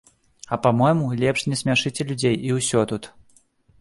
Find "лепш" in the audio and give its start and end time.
1.23-1.45